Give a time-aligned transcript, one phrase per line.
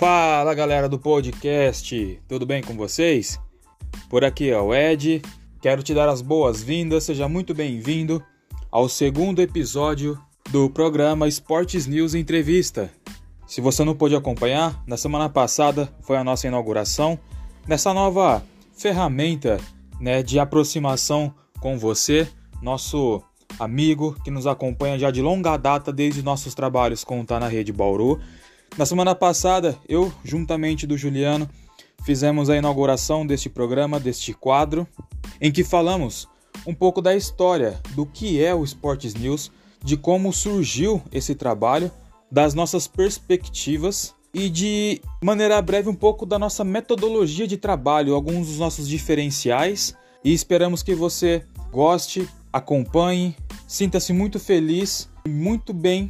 [0.00, 3.38] Fala galera do podcast, tudo bem com vocês?
[4.08, 5.20] Por aqui é o Ed,
[5.60, 8.24] quero te dar as boas-vindas, seja muito bem-vindo
[8.70, 10.18] ao segundo episódio
[10.50, 12.90] do programa Esportes News Entrevista.
[13.46, 17.18] Se você não pôde acompanhar, na semana passada foi a nossa inauguração
[17.68, 18.42] nessa nova
[18.72, 19.60] ferramenta
[20.00, 22.26] né, de aproximação com você,
[22.62, 23.22] nosso
[23.58, 27.48] amigo que nos acompanha já de longa data desde nossos trabalhos com o Tá na
[27.48, 28.18] Rede Bauru
[28.76, 31.48] na semana passada, eu, juntamente do Juliano,
[32.04, 34.86] fizemos a inauguração deste programa, deste quadro,
[35.40, 36.28] em que falamos
[36.66, 39.50] um pouco da história do que é o Sports News,
[39.82, 41.90] de como surgiu esse trabalho,
[42.30, 48.46] das nossas perspectivas e de maneira breve um pouco da nossa metodologia de trabalho, alguns
[48.46, 49.94] dos nossos diferenciais.
[50.22, 53.34] E esperamos que você goste, acompanhe,
[53.66, 56.08] sinta-se muito feliz, muito bem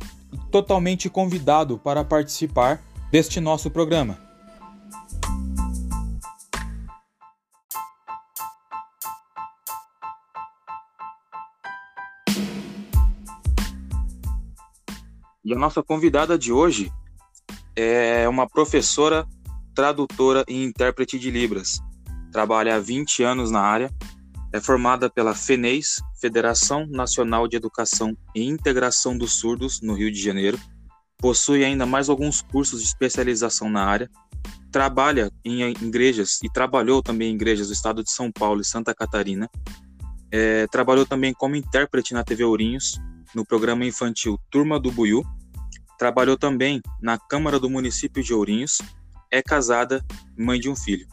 [0.50, 4.18] totalmente convidado para participar deste nosso programa.
[15.44, 16.92] E a nossa convidada de hoje
[17.74, 19.26] é uma professora,
[19.74, 21.80] tradutora e intérprete de Libras.
[22.30, 23.90] Trabalha há 20 anos na área
[24.52, 30.20] é formada pela FENEIS, Federação Nacional de Educação e Integração dos Surdos, no Rio de
[30.20, 30.58] Janeiro.
[31.18, 34.10] Possui ainda mais alguns cursos de especialização na área.
[34.72, 38.94] Trabalha em igrejas e trabalhou também em igrejas do estado de São Paulo e Santa
[38.94, 39.48] Catarina.
[40.32, 42.98] É, trabalhou também como intérprete na TV Ourinhos,
[43.34, 45.22] no programa infantil Turma do Buiú.
[45.98, 48.78] Trabalhou também na Câmara do Município de Ourinhos.
[49.30, 50.04] É casada,
[50.36, 51.06] mãe de um filho.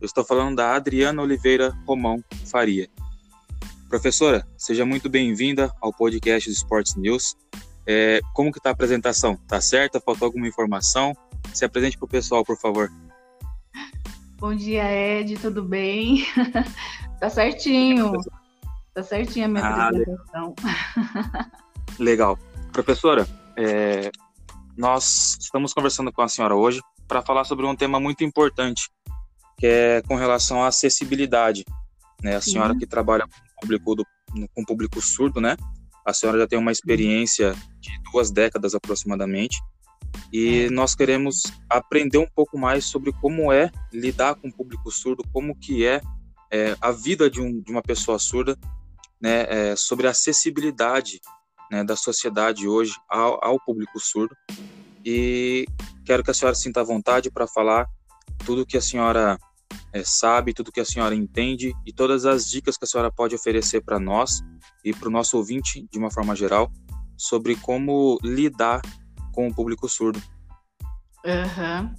[0.00, 2.88] Eu estou falando da Adriana Oliveira Romão Faria.
[3.86, 7.36] Professora, seja muito bem-vinda ao podcast do Sports News.
[7.86, 9.36] É, como que está a apresentação?
[9.46, 10.00] Tá certa?
[10.00, 11.14] Faltou alguma informação?
[11.52, 12.90] Se apresente para o pessoal, por favor.
[14.38, 16.24] Bom dia, Ed, tudo bem?
[17.20, 18.12] tá certinho.
[18.94, 20.54] Tá certinho a minha ah, apresentação.
[22.00, 22.38] Legal.
[22.72, 24.10] Professora, é,
[24.78, 28.88] nós estamos conversando com a senhora hoje para falar sobre um tema muito importante
[29.60, 31.66] que é com relação à acessibilidade.
[32.22, 32.34] Né?
[32.34, 34.06] A senhora que trabalha com público, do,
[34.54, 35.54] com público surdo, né?
[36.04, 39.58] A senhora já tem uma experiência de duas décadas aproximadamente
[40.32, 40.70] e é.
[40.70, 45.54] nós queremos aprender um pouco mais sobre como é lidar com o público surdo, como
[45.54, 46.00] que é,
[46.50, 48.56] é a vida de, um, de, uma pessoa surda,
[49.20, 49.44] né?
[49.48, 51.20] É, sobre a acessibilidade
[51.70, 54.34] né, da sociedade hoje ao, ao público surdo
[55.04, 55.66] e
[56.04, 57.86] quero que a senhora sinta à vontade para falar
[58.44, 59.38] tudo que a senhora
[59.92, 63.34] é, sabe, tudo que a senhora entende e todas as dicas que a senhora pode
[63.34, 64.40] oferecer para nós
[64.84, 66.70] e para o nosso ouvinte, de uma forma geral,
[67.16, 68.80] sobre como lidar
[69.32, 70.22] com o público surdo.
[71.24, 71.94] Uhum.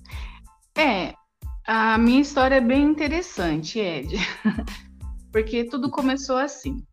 [0.75, 1.13] É,
[1.67, 4.15] a minha história é bem interessante, Ed,
[5.31, 6.83] porque tudo começou assim.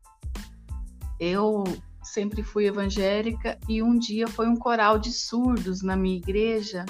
[1.19, 1.65] Eu
[2.03, 6.85] sempre fui evangélica e um dia foi um coral de surdos na minha igreja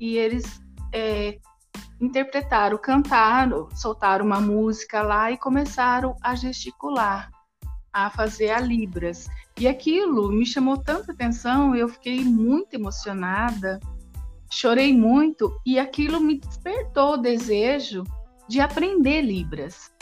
[0.00, 0.60] e eles
[0.92, 1.38] é,
[2.00, 7.30] interpretaram, cantaram, soltaram uma música lá e começaram a gesticular,
[7.92, 9.28] a fazer a libras.
[9.58, 13.80] E aquilo me chamou tanta atenção, eu fiquei muito emocionada,
[14.50, 18.04] chorei muito e aquilo me despertou o desejo
[18.48, 19.92] de aprender libras.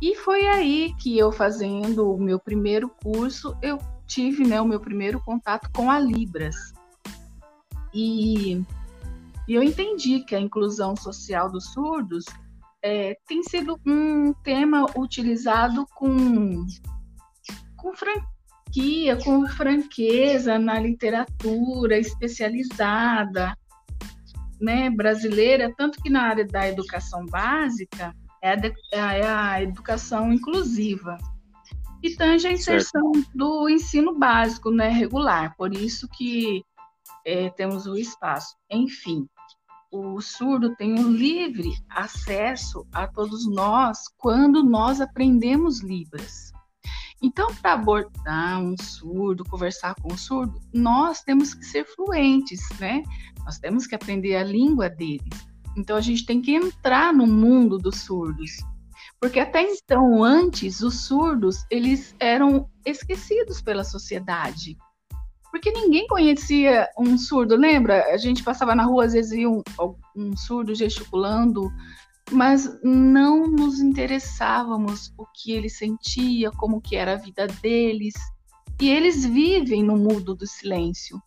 [0.00, 4.78] E foi aí que eu fazendo o meu primeiro curso, eu tive né, o meu
[4.78, 6.54] primeiro contato com a Libras.
[7.92, 8.62] E
[9.48, 12.24] e eu entendi que a inclusão social dos surdos
[12.82, 16.66] é, tem sido um tema utilizado com,
[17.76, 23.56] com franquia, com franqueza na literatura especializada
[24.60, 31.18] né, brasileira, tanto que na área da educação básica é a, é a educação inclusiva
[32.02, 33.30] e tange a inserção certo.
[33.34, 36.62] do ensino básico né, regular, por isso que
[37.24, 38.56] é, temos o espaço.
[38.70, 39.26] Enfim,
[39.90, 46.52] o surdo tem um livre acesso a todos nós quando nós aprendemos Libras.
[47.22, 53.02] Então, para abordar um surdo, conversar com um surdo, nós temos que ser fluentes, né?
[53.44, 55.48] Nós temos que aprender a língua deles.
[55.76, 58.58] Então, a gente tem que entrar no mundo dos surdos.
[59.18, 64.76] Porque até então, antes, os surdos, eles eram esquecidos pela sociedade
[65.56, 68.12] porque ninguém conhecia um surdo, lembra?
[68.12, 69.62] A gente passava na rua, às vezes via um,
[70.14, 71.72] um surdo gesticulando,
[72.30, 78.12] mas não nos interessávamos o que ele sentia, como que era a vida deles.
[78.78, 81.22] E eles vivem no mundo do silêncio.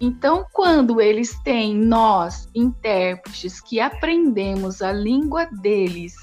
[0.00, 6.14] Então, quando eles têm nós, intérpretes, que aprendemos a língua deles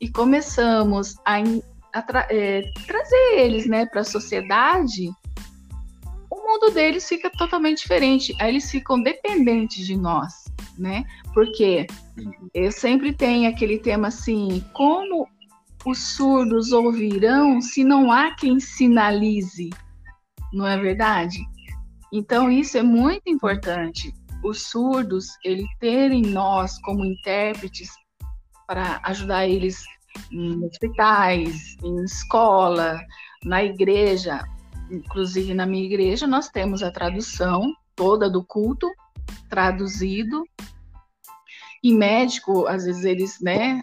[0.00, 1.36] e começamos a,
[1.92, 5.10] a tra é, trazer eles né, para a sociedade,
[6.48, 8.34] mundo deles fica totalmente diferente.
[8.40, 10.44] Aí eles ficam dependentes de nós,
[10.78, 11.04] né?
[11.34, 11.86] Porque
[12.54, 15.28] eu sempre tenho aquele tema assim, como
[15.84, 19.70] os surdos ouvirão se não há quem sinalize,
[20.52, 21.38] não é verdade?
[22.12, 24.12] Então isso é muito importante.
[24.42, 27.90] Os surdos, eles terem nós como intérpretes
[28.66, 29.82] para ajudar eles
[30.32, 33.00] em hospitais, em escola,
[33.44, 34.44] na igreja.
[34.90, 38.88] Inclusive na minha igreja nós temos a tradução toda do culto
[39.48, 40.44] traduzido.
[41.82, 43.80] E médico, às vezes eles, né,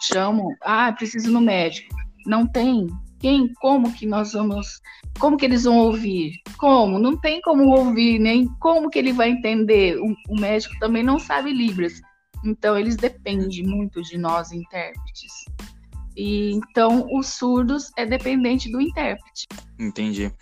[0.00, 1.94] chamam, ah, preciso no médico.
[2.26, 2.86] Não tem.
[3.20, 4.80] Quem, como que nós vamos,
[5.20, 6.32] como que eles vão ouvir?
[6.58, 6.98] Como?
[6.98, 9.96] Não tem como ouvir, nem como que ele vai entender.
[10.00, 12.00] O, o médico também não sabe Libras.
[12.44, 15.32] Então, eles dependem muito de nós, intérpretes.
[16.16, 19.46] E, então, os surdos é dependente do intérprete.
[19.78, 20.32] Entendi.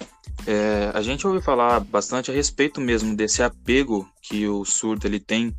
[0.47, 5.21] É, a gente ouve falar bastante a respeito mesmo desse apego que o surdo ele
[5.21, 5.55] tem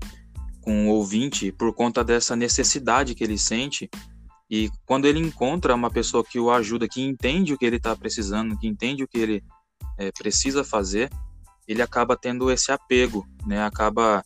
[0.61, 3.89] com o ouvinte por conta dessa necessidade que ele sente.
[4.49, 7.95] E quando ele encontra uma pessoa que o ajuda, que entende o que ele está
[7.95, 9.43] precisando, que entende o que ele
[9.97, 11.09] é, precisa fazer,
[11.67, 13.63] ele acaba tendo esse apego, né?
[13.63, 14.23] Acaba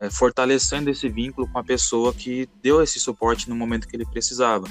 [0.00, 4.06] é, fortalecendo esse vínculo com a pessoa que deu esse suporte no momento que ele
[4.06, 4.68] precisava.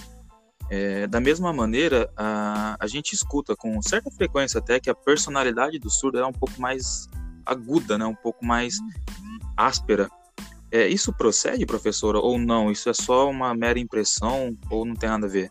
[0.70, 5.80] É, da mesma maneira, a, a gente escuta com certa frequência até que a personalidade
[5.80, 7.08] do surdo é um pouco mais
[7.46, 8.06] aguda, né?
[8.06, 8.76] um pouco mais
[9.56, 10.10] áspera.
[10.70, 12.70] É, isso procede, professora, ou não?
[12.70, 15.50] Isso é só uma mera impressão ou não tem nada a ver?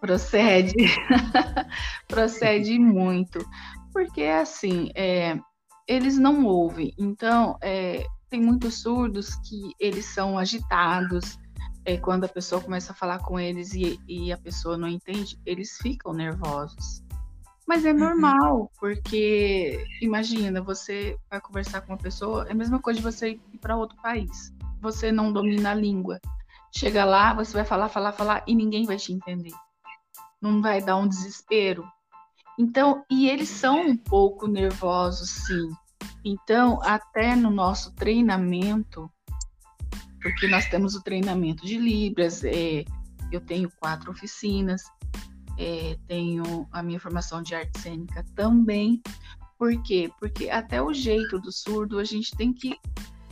[0.00, 0.74] Procede.
[2.08, 3.38] procede muito.
[3.92, 5.38] Porque, assim, é,
[5.86, 6.92] eles não ouvem.
[6.98, 11.38] Então, é, tem muitos surdos que eles são agitados.
[11.86, 15.38] É, quando a pessoa começa a falar com eles e, e a pessoa não entende,
[15.46, 17.04] eles ficam nervosos.
[17.64, 17.98] Mas é uhum.
[17.98, 23.38] normal, porque imagina, você vai conversar com uma pessoa, é a mesma coisa de você
[23.52, 24.52] ir para outro país.
[24.80, 26.20] Você não domina a língua.
[26.74, 29.54] Chega lá, você vai falar, falar, falar e ninguém vai te entender.
[30.42, 31.88] Não vai dar um desespero.
[32.58, 35.70] Então, e eles são um pouco nervosos, sim.
[36.24, 39.08] Então, até no nosso treinamento,
[40.26, 42.84] porque nós temos o treinamento de Libras, é,
[43.30, 44.82] eu tenho quatro oficinas,
[45.56, 49.00] é, tenho a minha formação de arte cênica também.
[49.56, 50.10] Por quê?
[50.18, 52.76] Porque até o jeito do surdo a gente tem que,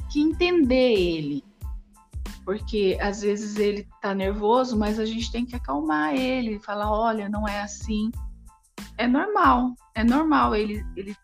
[0.09, 1.45] que entender ele.
[2.45, 7.29] Porque às vezes ele tá nervoso, mas a gente tem que acalmar ele, falar, olha,
[7.29, 8.13] não é assim.
[8.97, 11.17] É normal, é normal ele, ele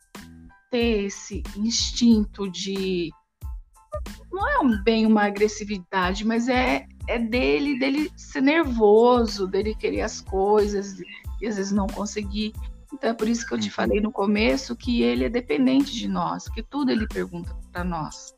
[0.68, 3.12] ter esse instinto de
[4.32, 10.20] não é bem uma agressividade, mas é é dele, dele ser nervoso, dele querer as
[10.20, 11.00] coisas
[11.40, 12.52] e às vezes não conseguir.
[12.92, 13.74] Então é por isso que eu te uhum.
[13.74, 18.32] falei no começo que ele é dependente de nós, que tudo ele pergunta para nós,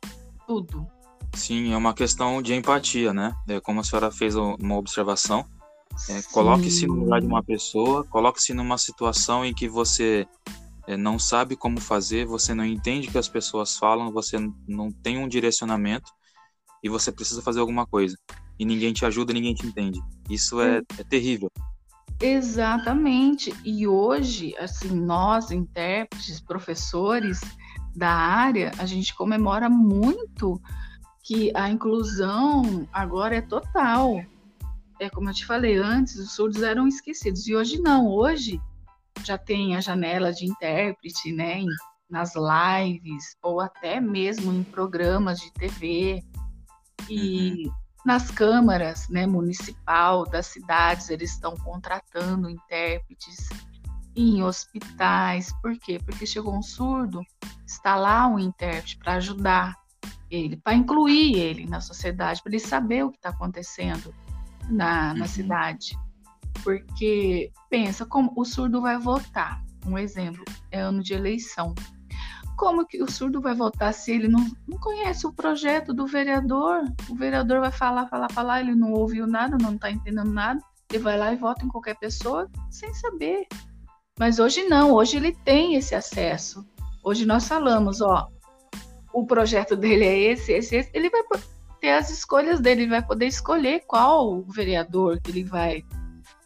[0.46, 0.86] tudo.
[1.34, 3.34] Sim, é uma questão de empatia, né?
[3.46, 5.44] É como a senhora fez uma observação.
[6.08, 10.26] É, coloque-se no lugar de uma pessoa, coloque-se numa situação em que você
[10.99, 14.36] não sabe como fazer, você não entende o que as pessoas falam, você
[14.67, 16.10] não tem um direcionamento
[16.82, 18.17] e você precisa fazer alguma coisa
[18.58, 20.01] e ninguém te ajuda, ninguém te entende.
[20.29, 21.51] Isso é, é terrível.
[22.20, 23.53] Exatamente.
[23.65, 27.41] E hoje, assim, nós, intérpretes, professores
[27.94, 30.60] da área, a gente comemora muito
[31.22, 34.24] que a inclusão agora é total.
[35.01, 38.06] É como eu te falei antes, os surdos eram esquecidos e hoje não.
[38.06, 38.60] Hoje
[39.24, 41.62] já tem a janela de intérprete, né,
[42.08, 46.22] nas lives ou até mesmo em programas de TV.
[47.08, 53.48] E uhum nas câmaras né, municipal das cidades, eles estão contratando intérpretes
[54.14, 55.52] em hospitais.
[55.62, 56.00] Por quê?
[56.04, 57.22] Porque chegou um surdo,
[57.66, 59.76] está lá um intérprete para ajudar
[60.31, 64.12] ele, para incluir ele na sociedade, para ele saber o que está acontecendo
[64.69, 65.28] na, na uhum.
[65.28, 65.96] cidade.
[66.62, 69.62] Porque pensa como o surdo vai votar.
[69.86, 71.74] Um exemplo é ano de eleição
[72.62, 76.84] como que o surdo vai votar se ele não, não conhece o projeto do vereador?
[77.08, 81.02] O vereador vai falar, falar, falar, ele não ouviu nada, não está entendendo nada, ele
[81.02, 83.48] vai lá e vota em qualquer pessoa sem saber.
[84.16, 86.64] Mas hoje não, hoje ele tem esse acesso.
[87.02, 88.28] Hoje nós falamos, ó,
[89.12, 90.90] o projeto dele é esse, esse, esse.
[90.94, 91.22] Ele vai
[91.80, 95.82] ter as escolhas dele, ele vai poder escolher qual o vereador que ele vai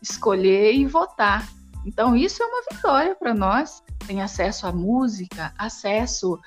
[0.02, 1.48] escolher e votar.
[1.84, 6.38] Então isso é uma vitória para nós têm acesso à música, acesso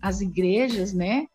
[0.00, 1.26] às igrejas, né?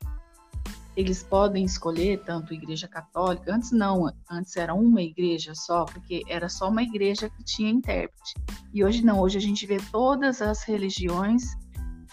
[0.95, 6.49] Eles podem escolher tanto igreja católica, antes não, antes era uma igreja só, porque era
[6.49, 8.33] só uma igreja que tinha intérprete.
[8.73, 11.43] E hoje não, hoje a gente vê todas as religiões,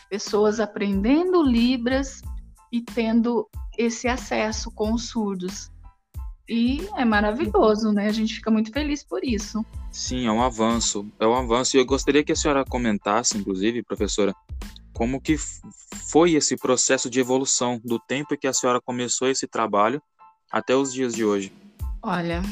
[0.09, 2.23] pessoas aprendendo Libras
[2.71, 5.71] e tendo esse acesso com os surdos.
[6.49, 8.07] E é maravilhoso, né?
[8.07, 9.65] A gente fica muito feliz por isso.
[9.91, 11.11] Sim, é um avanço.
[11.19, 11.77] É um avanço.
[11.77, 14.33] E eu gostaria que a senhora comentasse, inclusive, professora,
[14.93, 15.37] como que
[16.11, 20.01] foi esse processo de evolução do tempo que a senhora começou esse trabalho
[20.51, 21.53] até os dias de hoje.
[22.01, 22.43] Olha,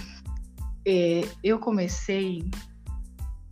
[0.86, 2.44] é, eu comecei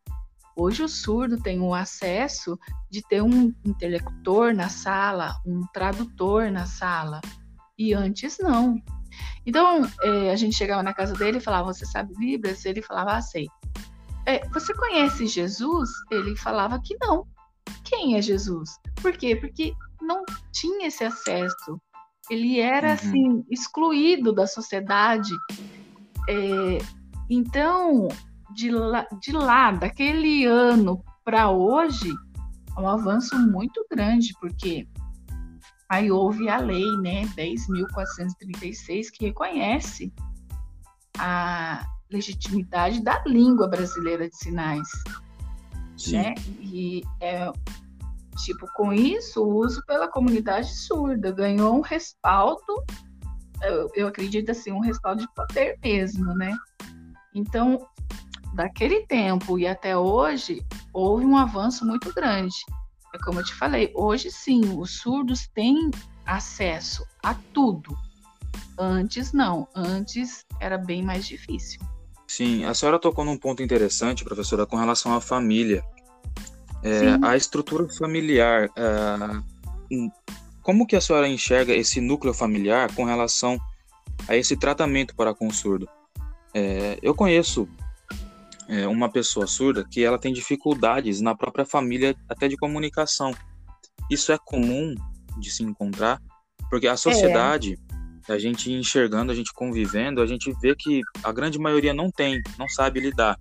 [0.60, 2.58] Hoje o surdo tem o acesso
[2.90, 7.22] de ter um interlocutor na sala, um tradutor na sala,
[7.78, 8.76] e antes não.
[9.46, 12.66] Então, é, a gente chegava na casa dele e falava, você sabe Libras?
[12.66, 13.48] Ele falava, ah, sei.
[14.26, 15.88] É, você conhece Jesus?
[16.10, 17.26] Ele falava que não.
[17.82, 18.78] Quem é Jesus?
[19.00, 19.34] Por quê?
[19.34, 21.80] Porque não tinha esse acesso.
[22.28, 22.92] Ele era, uhum.
[22.92, 25.32] assim, excluído da sociedade.
[26.28, 26.78] É,
[27.30, 28.08] então,
[28.54, 32.12] de lá, de lá daquele ano para hoje,
[32.76, 34.88] é um avanço muito grande, porque
[35.88, 40.12] aí houve a lei, né, 10.436, que reconhece
[41.18, 44.88] a legitimidade da língua brasileira de sinais.
[45.96, 46.12] Sim.
[46.16, 46.34] Né?
[46.60, 47.50] E é,
[48.44, 52.84] tipo, com isso, o uso pela comunidade surda ganhou um respaldo,
[53.62, 56.56] eu, eu acredito assim, um respaldo de poder mesmo, né?
[57.34, 57.86] Então,
[58.54, 62.56] daquele tempo e até hoje, houve um avanço muito grande.
[63.14, 65.90] É como eu te falei, hoje sim, os surdos têm
[66.24, 67.96] acesso a tudo.
[68.78, 71.80] Antes não, antes era bem mais difícil.
[72.26, 75.84] Sim, a senhora tocou num ponto interessante, professora, com relação à família.
[76.82, 79.98] É, a estrutura familiar, é,
[80.62, 83.58] como que a senhora enxerga esse núcleo familiar com relação
[84.28, 85.88] a esse tratamento para com o surdo?
[86.54, 87.68] É, eu conheço
[88.70, 93.34] é, uma pessoa surda que ela tem dificuldades na própria família até de comunicação.
[94.08, 94.94] Isso é comum
[95.38, 96.22] de se encontrar,
[96.70, 97.76] porque a sociedade,
[98.28, 98.32] é.
[98.32, 102.40] a gente enxergando, a gente convivendo, a gente vê que a grande maioria não tem,
[102.56, 103.36] não sabe lidar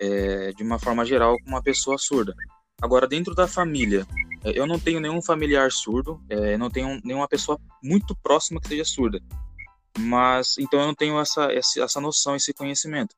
[0.00, 2.32] é, de uma forma geral com uma pessoa surda.
[2.80, 4.06] Agora, dentro da família,
[4.44, 8.68] é, eu não tenho nenhum familiar surdo, é, não tenho nenhuma pessoa muito próxima que
[8.68, 9.20] seja surda.
[9.98, 13.16] Mas, então eu não tenho essa, essa noção, esse conhecimento.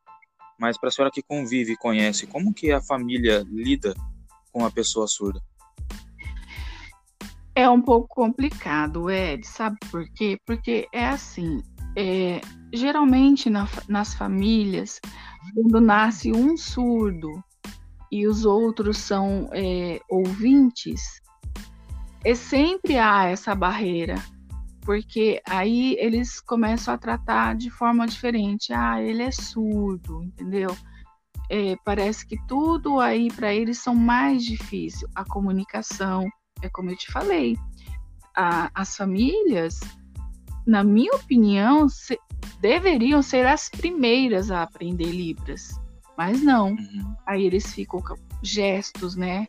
[0.59, 3.95] Mas para a senhora que convive e conhece, como que a família lida
[4.53, 5.41] com a pessoa surda?
[7.55, 10.39] É um pouco complicado, Ed, sabe por quê?
[10.47, 11.61] Porque é assim,
[11.97, 12.41] é,
[12.73, 15.01] geralmente na, nas famílias,
[15.55, 17.43] quando nasce um surdo
[18.11, 21.21] e os outros são é, ouvintes,
[22.25, 24.17] é sempre há essa barreira
[24.89, 28.73] porque aí eles começam a tratar de forma diferente.
[28.73, 30.75] Ah, ele é surdo, entendeu?
[31.51, 35.07] É, parece que tudo aí para eles são mais difícil.
[35.15, 36.27] A comunicação,
[36.63, 37.55] é como eu te falei,
[38.35, 39.79] a, as famílias,
[40.67, 42.19] na minha opinião, se,
[42.59, 45.79] deveriam ser as primeiras a aprender Libras,
[46.17, 46.71] mas não.
[46.71, 47.15] Uhum.
[47.27, 49.47] Aí eles ficam com gestos, né?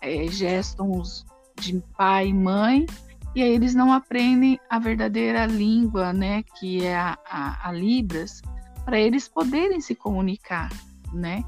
[0.00, 1.24] É, gestos
[1.60, 2.86] de pai e mãe
[3.34, 8.42] e aí eles não aprendem a verdadeira língua, né, que é a, a, a Libras,
[8.84, 10.68] para eles poderem se comunicar,
[11.12, 11.44] né?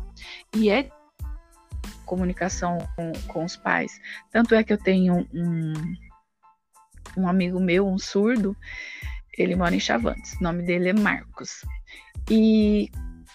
[0.55, 0.91] E é
[2.05, 4.01] comunicação com, com os pais.
[4.31, 5.73] Tanto é que eu tenho um,
[7.17, 8.57] um amigo meu, um surdo,
[9.37, 11.65] ele mora em Chavantes, o nome dele é Marcos.
[12.31, 12.91] E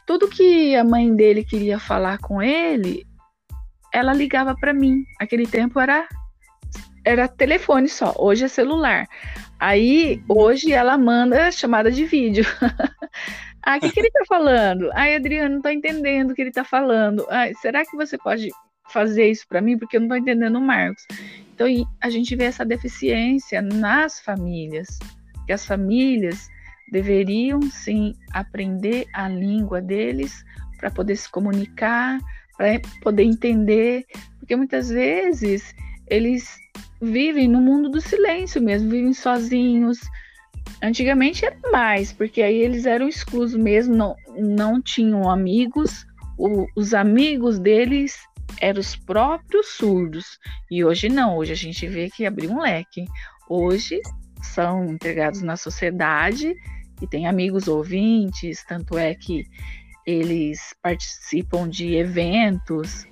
[0.05, 3.05] tudo que a mãe dele queria falar com ele,
[3.93, 5.03] ela ligava para mim.
[5.19, 6.07] Aquele tempo era
[7.07, 9.07] era telefone só, hoje é celular.
[9.57, 12.45] Aí, hoje ela manda chamada de vídeo.
[13.63, 14.91] ah, o que, que ele tá falando?
[14.93, 17.25] Ai, Adriano, não tô entendendo o que ele tá falando.
[17.29, 18.49] Ai, será que você pode
[18.89, 19.77] fazer isso para mim?
[19.77, 21.03] Porque eu não tô entendendo o Marcos.
[21.53, 21.67] Então,
[22.01, 24.99] a gente vê essa deficiência nas famílias,
[25.45, 26.49] que as famílias
[26.91, 30.43] deveriam sim aprender a língua deles
[30.77, 32.19] para poder se comunicar,
[32.57, 34.05] para poder entender,
[34.39, 35.73] porque muitas vezes
[36.09, 36.57] eles
[37.01, 39.99] vivem no mundo do silêncio mesmo, vivem sozinhos.
[40.81, 46.05] Antigamente era mais, porque aí eles eram exclusos mesmo, não, não tinham amigos,
[46.37, 48.17] o, os amigos deles
[48.61, 50.37] eram os próprios surdos.
[50.69, 53.05] E hoje não, hoje a gente vê que abriu um leque.
[53.49, 53.99] Hoje
[54.41, 56.55] são integrados na sociedade
[57.01, 59.45] e tem amigos ouvintes, tanto é que
[60.05, 63.05] eles participam de eventos,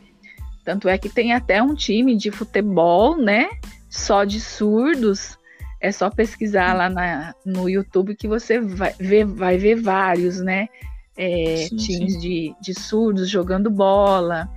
[0.65, 3.47] tanto é que tem até um time de futebol, né?
[3.87, 5.37] Só de surdos.
[5.79, 10.67] É só pesquisar lá na, no YouTube que você vai ver, vai ver vários, né?
[11.15, 12.19] É, sim, times sim.
[12.19, 14.49] De, de surdos jogando bola,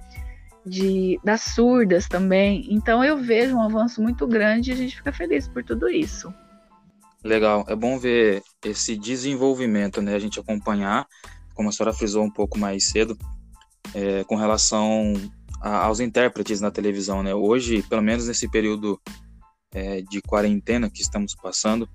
[0.65, 2.67] de das surdas também.
[2.71, 6.33] Então eu vejo um avanço muito grande e a gente fica feliz por tudo isso.
[7.23, 10.15] Legal, é bom ver esse desenvolvimento, né?
[10.15, 11.07] A gente acompanhar,
[11.55, 13.19] como a senhora frisou um pouco mais cedo,
[13.95, 15.13] é, com relação
[15.61, 17.35] a, aos intérpretes na televisão, né?
[17.35, 19.01] Hoje, pelo menos nesse período
[19.73, 21.89] é, de quarentena que estamos passando,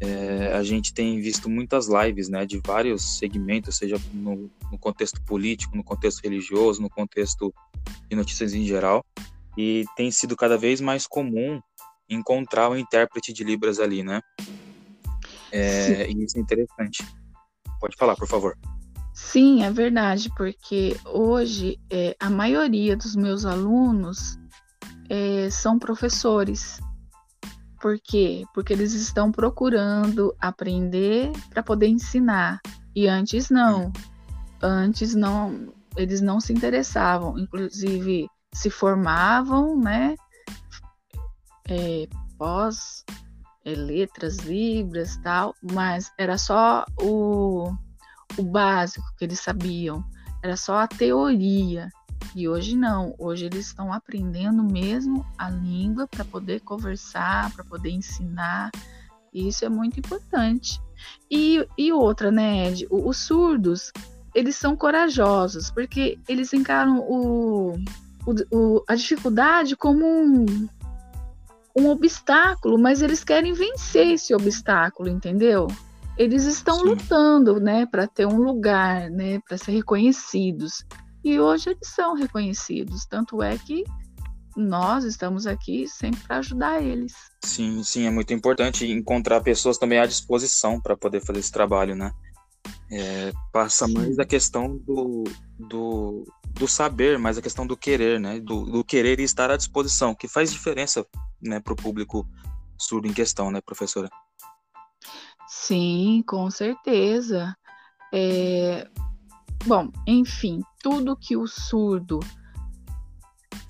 [0.00, 2.44] é, a gente tem visto muitas lives, né?
[2.44, 7.54] De vários segmentos, seja no, no contexto político, no contexto religioso, no contexto
[8.08, 9.04] de notícias em geral,
[9.56, 11.60] e tem sido cada vez mais comum
[12.08, 14.20] encontrar o intérprete de Libras ali, né?
[15.52, 17.04] É, e isso é interessante.
[17.80, 18.58] Pode falar, por favor.
[19.14, 24.38] Sim, é verdade, porque hoje é, a maioria dos meus alunos
[25.08, 26.80] é, são professores.
[27.80, 28.44] Por quê?
[28.52, 32.60] Porque eles estão procurando aprender para poder ensinar.
[32.94, 33.92] E antes não.
[34.60, 37.38] Antes não, eles não se interessavam.
[37.38, 40.16] Inclusive se formavam, né?
[41.68, 42.06] é,
[42.38, 43.04] pós
[43.64, 47.72] é, letras, libras, tal, mas era só o,
[48.36, 50.04] o básico que eles sabiam,
[50.42, 51.88] era só a teoria.
[52.34, 57.90] E hoje não, hoje eles estão aprendendo mesmo a língua para poder conversar, para poder
[57.90, 58.70] ensinar.
[59.32, 60.80] E isso é muito importante.
[61.30, 62.86] E, e outra, né, Ed?
[62.90, 63.92] Os surdos,
[64.34, 67.72] eles são corajosos, porque eles encaram o,
[68.26, 70.68] o, o, a dificuldade como um,
[71.76, 75.68] um obstáculo, mas eles querem vencer esse obstáculo, entendeu?
[76.16, 76.84] Eles estão Sim.
[76.86, 80.84] lutando, né, para ter um lugar, né, para ser reconhecidos.
[81.24, 83.84] E hoje eles são reconhecidos, tanto é que
[84.56, 87.14] nós estamos aqui sempre para ajudar eles.
[87.44, 91.96] Sim, sim, é muito importante encontrar pessoas também à disposição para poder fazer esse trabalho,
[91.96, 92.12] né?
[92.90, 93.94] É, passa sim.
[93.94, 95.24] mais da questão do,
[95.58, 98.38] do, do saber, mais a questão do querer, né?
[98.38, 101.04] Do, do querer e estar à disposição, que faz diferença
[101.42, 102.26] né, para o público
[102.78, 104.08] surdo em questão, né, professora?
[105.56, 107.56] Sim, com certeza.
[108.12, 108.86] É...
[109.64, 112.20] Bom, enfim, tudo que o surdo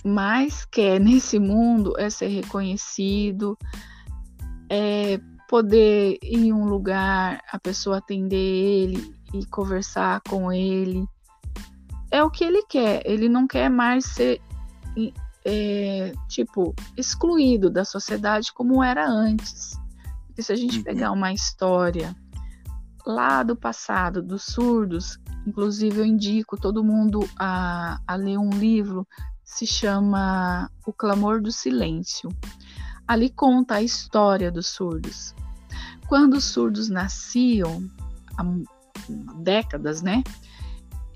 [0.04, 3.56] mais quer nesse mundo é ser reconhecido,
[4.68, 11.06] é poder ir em um lugar, a pessoa atender ele e conversar com ele.
[12.10, 13.02] É o que ele quer.
[13.04, 14.40] Ele não quer mais ser
[15.44, 19.83] é, tipo, excluído da sociedade como era antes.
[20.34, 20.82] Porque se a gente uhum.
[20.82, 22.12] pegar uma história
[23.06, 25.16] lá do passado, dos surdos,
[25.46, 29.06] inclusive eu indico todo mundo a, a ler um livro,
[29.44, 32.28] se chama O Clamor do Silêncio.
[33.06, 35.36] Ali conta a história dos surdos.
[36.08, 37.88] Quando os surdos nasciam,
[38.36, 38.44] há
[39.36, 40.24] décadas, né?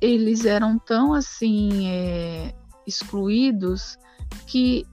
[0.01, 2.55] Eles eram tão assim é,
[2.87, 3.99] excluídos
[4.47, 4.87] que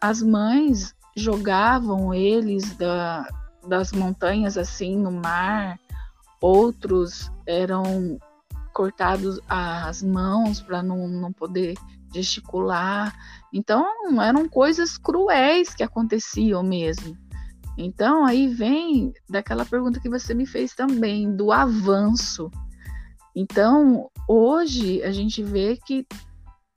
[0.00, 3.26] as mães jogavam eles da,
[3.68, 5.78] das montanhas assim no mar,
[6.40, 8.18] outros eram
[8.72, 11.74] cortados as mãos para não, não poder
[12.14, 13.14] gesticular.
[13.52, 13.86] Então
[14.22, 17.16] eram coisas cruéis que aconteciam mesmo.
[17.76, 22.50] Então aí vem daquela pergunta que você me fez também, do avanço.
[23.34, 26.06] Então hoje a gente vê que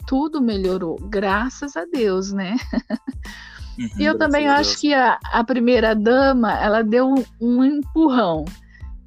[0.07, 2.55] tudo melhorou, graças a Deus, né?
[3.81, 8.45] Uhum, e eu também acho que a, a primeira dama, ela deu um, um empurrão,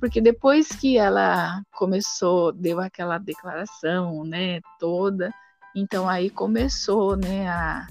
[0.01, 5.33] porque depois que ela começou, deu aquela declaração, né, toda,
[5.77, 7.87] então aí começou, né, a,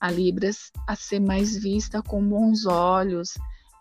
[0.00, 3.34] a Libras a ser mais vista com bons olhos,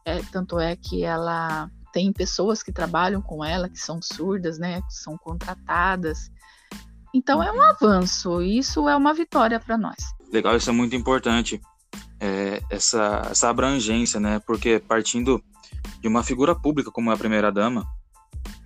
[0.05, 4.81] é, tanto é que ela tem pessoas que trabalham com ela que são surdas, né,
[4.81, 6.31] que são contratadas.
[7.13, 7.63] Então é um uhum.
[7.63, 9.97] avanço, isso é uma vitória para nós.
[10.31, 11.59] Legal, isso é muito importante,
[12.19, 14.39] é, essa, essa abrangência, né?
[14.45, 15.43] Porque partindo
[16.01, 17.85] de uma figura pública como é a primeira dama,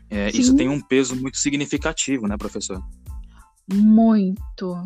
[0.10, 2.82] é, isso tem um peso muito significativo, né, professor?
[3.72, 4.86] Muito.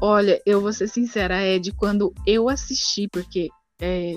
[0.00, 3.48] Olha, eu vou ser sincera, Ed, quando eu assisti, porque
[3.80, 4.16] é,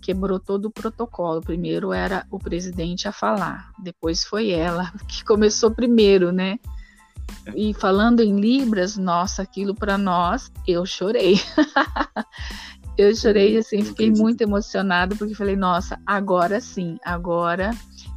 [0.00, 1.40] quebrou todo o protocolo.
[1.40, 6.58] Primeiro era o presidente a falar, depois foi ela que começou primeiro, né?
[7.54, 11.36] E falando em libras, nossa, aquilo para nós, eu chorei.
[12.98, 17.70] eu chorei assim, fiquei muito emocionada porque falei, nossa, agora sim, agora.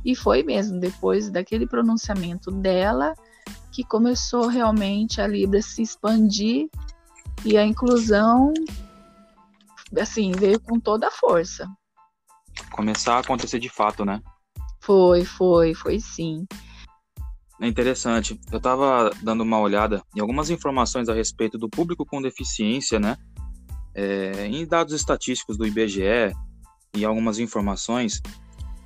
[0.03, 3.13] E foi mesmo depois daquele pronunciamento dela
[3.71, 6.69] que começou realmente a Libra se expandir
[7.45, 8.53] e a inclusão
[9.99, 11.67] assim veio com toda a força
[12.69, 14.21] começar a acontecer de fato, né?
[14.79, 16.45] Foi, foi, foi sim.
[17.61, 18.39] É interessante.
[18.51, 23.17] Eu estava dando uma olhada em algumas informações a respeito do público com deficiência, né?
[23.93, 26.33] É, em dados estatísticos do IBGE
[26.95, 28.21] e algumas informações.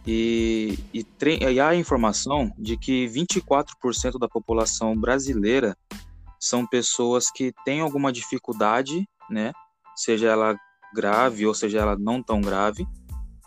[0.05, 1.05] E, e,
[1.51, 5.77] e há a informação de que 24% da população brasileira
[6.39, 9.53] são pessoas que têm alguma dificuldade, né?
[9.95, 10.57] Seja ela
[10.93, 12.85] grave ou seja ela não tão grave,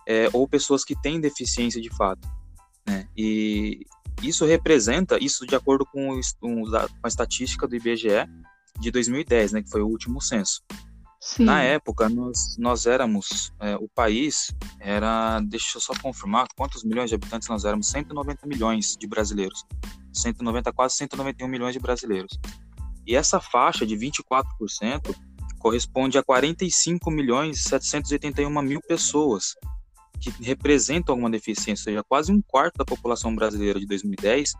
[0.07, 2.29] é, ou pessoas que têm deficiência de fato.
[2.87, 3.09] Né?
[3.17, 3.85] E
[4.23, 6.65] isso representa, isso de acordo com, com
[7.03, 8.29] a estatística do IBGE
[8.81, 10.63] de 2010, né, que foi o último censo.
[11.21, 11.45] Sim.
[11.45, 17.09] Na época, nós, nós éramos, é, o país era, deixa eu só confirmar, quantos milhões
[17.09, 17.89] de habitantes nós éramos?
[17.89, 19.65] 190 milhões de brasileiros.
[20.13, 22.39] 190, quase 191 milhões de brasileiros.
[23.07, 25.15] E essa faixa de 24%
[25.59, 29.57] corresponde a 45 milhões 781 mil pessoas
[30.21, 34.55] que representam alguma deficiência, ou seja, quase um quarto da população brasileira de 2010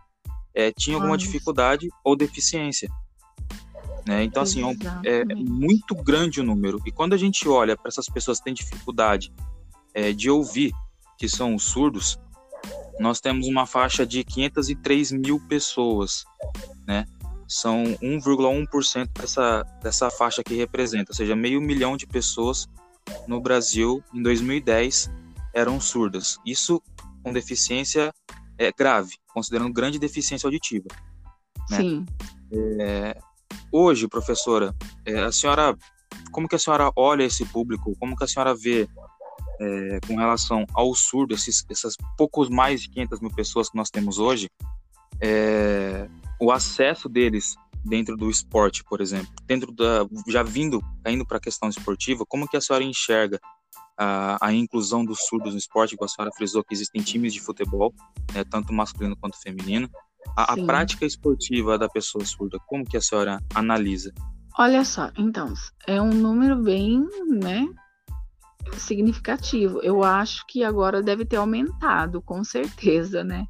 [0.53, 2.89] é, tinha alguma dificuldade ou deficiência.
[4.07, 4.23] Né?
[4.23, 4.61] Então, assim,
[5.05, 6.81] é, é, muito grande o número.
[6.85, 9.31] E quando a gente olha para essas pessoas que têm dificuldade
[9.93, 10.71] é, de ouvir,
[11.17, 12.17] que são os surdos,
[12.99, 16.23] nós temos uma faixa de 503 mil pessoas,
[16.87, 17.05] né?
[17.47, 22.67] São 1,1% dessa, dessa faixa que representa, ou seja, meio milhão de pessoas
[23.27, 25.09] no Brasil em 2010
[25.57, 26.37] eram surdas.
[26.45, 26.81] Isso
[27.23, 28.13] com deficiência
[28.59, 30.85] é, grave, considerando grande deficiência auditiva.
[31.71, 31.77] Né?
[31.77, 32.05] Sim.
[32.51, 33.17] É,
[33.71, 35.75] hoje, professora, é, a senhora,
[36.31, 37.95] como que a senhora olha esse público?
[37.99, 38.87] Como que a senhora vê
[39.59, 43.89] é, com relação ao surdo, esses, essas poucos mais de 500 mil pessoas que nós
[43.89, 44.49] temos hoje,
[45.19, 46.07] é,
[46.39, 51.41] o acesso deles dentro do esporte, por exemplo, dentro da, já vindo, indo para a
[51.41, 53.39] questão esportiva, como que a senhora enxerga
[53.97, 57.41] a, a, inclusão dos surdos no esporte, como a senhora frisou que existem times de
[57.41, 57.93] futebol,
[58.33, 59.89] né, tanto masculino quanto feminino.
[60.35, 64.13] A, a, prática esportiva da pessoa surda, como que a senhora analisa?
[64.57, 65.53] Olha só, então,
[65.87, 67.67] é um número bem, né,
[68.73, 69.79] significativo.
[69.81, 73.47] Eu acho que agora deve ter aumentado, com certeza, né?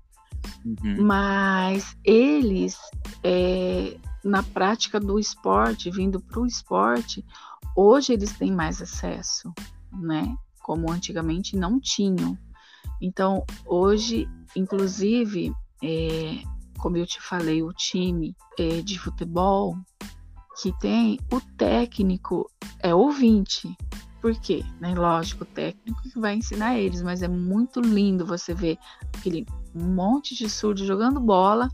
[0.65, 1.03] Uhum.
[1.03, 2.77] Mas eles,
[3.23, 7.25] é, na prática do esporte, vindo para o esporte,
[7.75, 9.53] hoje eles têm mais acesso
[9.91, 10.35] né?
[10.61, 12.37] Como antigamente não tinham.
[13.01, 16.41] Então, hoje, inclusive, é,
[16.77, 19.77] como eu te falei, o time é, de futebol
[20.61, 23.75] que tem, o técnico é ouvinte.
[24.21, 24.63] Por quê?
[24.79, 24.95] Né?
[24.95, 28.77] Lógico, o técnico que vai ensinar eles, mas é muito lindo você ver
[29.15, 31.69] aquele monte de surdo jogando bola,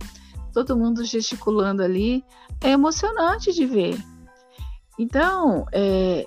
[0.53, 2.23] todo mundo gesticulando ali.
[2.61, 3.97] É emocionante de ver.
[4.99, 6.25] Então, é,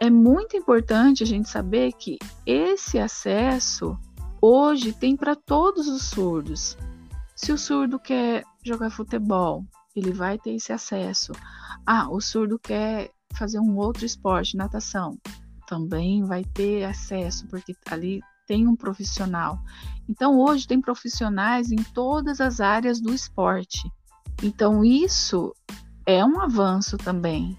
[0.00, 3.98] é muito importante a gente saber que esse acesso
[4.40, 6.76] hoje tem para todos os surdos.
[7.36, 9.62] Se o surdo quer jogar futebol,
[9.94, 11.32] ele vai ter esse acesso.
[11.84, 15.18] Ah, o surdo quer fazer um outro esporte, natação,
[15.66, 19.58] também vai ter acesso, porque ali tem um profissional.
[20.08, 23.80] Então, hoje tem profissionais em todas as áreas do esporte.
[24.42, 25.54] Então, isso
[26.06, 27.56] é um avanço também.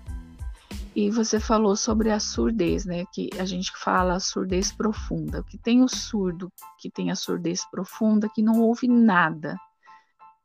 [0.93, 3.06] E você falou sobre a surdez, né?
[3.13, 5.43] Que a gente fala surdez profunda.
[5.43, 9.58] Que tem o surdo que tem a surdez profunda, que não ouve nada,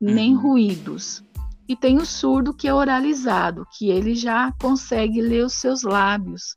[0.00, 0.42] nem uhum.
[0.42, 1.24] ruídos.
[1.68, 6.54] E tem o surdo que é oralizado, que ele já consegue ler os seus lábios.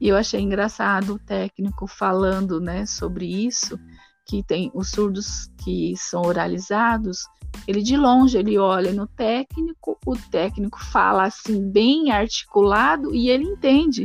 [0.00, 3.78] E eu achei engraçado o técnico falando, né, sobre isso,
[4.26, 7.18] que tem os surdos que são oralizados,
[7.66, 13.44] ele de longe ele olha no técnico, o técnico fala assim bem articulado e ele
[13.44, 14.04] entende.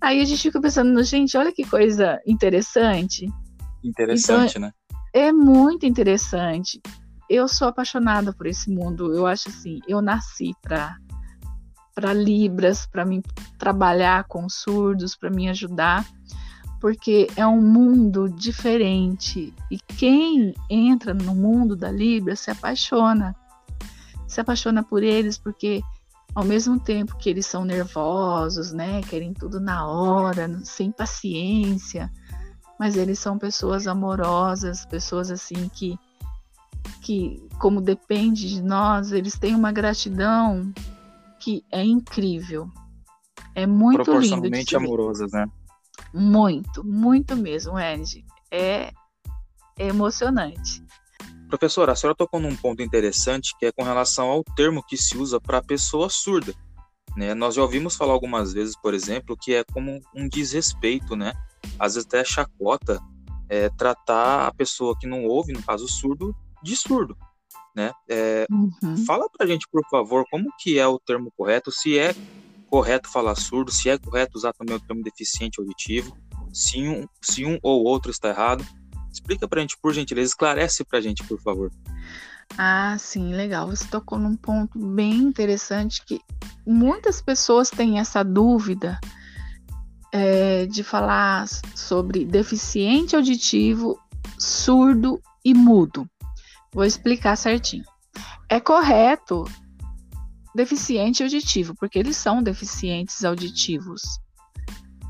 [0.00, 3.26] Aí a gente fica pensando, gente, olha que coisa interessante.
[3.82, 4.72] Interessante, então, né?
[5.14, 6.80] É muito interessante.
[7.30, 9.14] Eu sou apaixonada por esse mundo.
[9.14, 10.96] Eu acho assim, eu nasci para
[11.94, 13.22] para libras, para mim
[13.58, 16.06] trabalhar com surdos, para me ajudar
[16.82, 23.36] porque é um mundo diferente e quem entra no mundo da Libra se apaixona.
[24.26, 25.80] Se apaixona por eles porque
[26.34, 32.10] ao mesmo tempo que eles são nervosos, né, querem tudo na hora, sem paciência,
[32.80, 35.96] mas eles são pessoas amorosas, pessoas assim que
[37.00, 40.72] que como depende de nós, eles têm uma gratidão
[41.38, 42.68] que é incrível.
[43.54, 44.84] É muito Proporcionalmente lindo.
[44.84, 45.46] amorosas, né?
[46.12, 48.24] Muito, muito mesmo, Andy.
[48.50, 48.92] É,
[49.78, 50.84] é emocionante.
[51.48, 55.18] Professora, a senhora tocou num ponto interessante que é com relação ao termo que se
[55.18, 56.54] usa para pessoa surda.
[57.16, 57.34] Né?
[57.34, 61.34] Nós já ouvimos falar algumas vezes, por exemplo, que é como um desrespeito, né?
[61.78, 63.00] Às vezes até chacota
[63.48, 67.16] é, tratar a pessoa que não ouve, no caso surdo, de surdo.
[67.76, 67.92] Né?
[68.08, 69.04] É, uhum.
[69.06, 72.14] Fala pra gente, por favor, como que é o termo correto, se é
[72.72, 76.16] correto falar surdo, se é correto usar também o termo deficiente auditivo,
[76.54, 78.64] se um, se um ou outro está errado.
[79.12, 81.70] Explica para a gente, por gentileza, esclarece para a gente, por favor.
[82.56, 83.68] Ah, sim, legal.
[83.68, 86.18] Você tocou num ponto bem interessante que
[86.66, 88.98] muitas pessoas têm essa dúvida
[90.10, 94.00] é, de falar sobre deficiente auditivo,
[94.38, 96.08] surdo e mudo.
[96.72, 97.84] Vou explicar certinho.
[98.48, 99.44] É correto
[100.54, 104.02] deficiente auditivo, porque eles são deficientes auditivos.